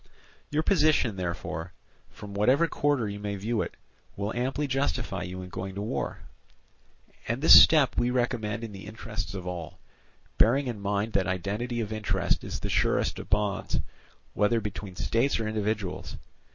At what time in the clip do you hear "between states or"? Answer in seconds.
14.59-15.47